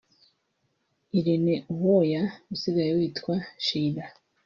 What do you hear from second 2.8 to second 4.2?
witwa Sheilla]